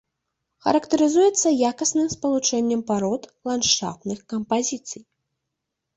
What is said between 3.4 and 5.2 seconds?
ландшафтных кампазіцый.